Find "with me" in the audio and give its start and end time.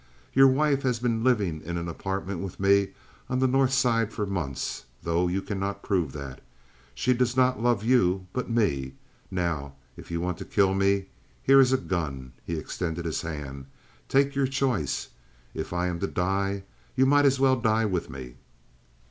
2.39-2.87, 17.85-18.37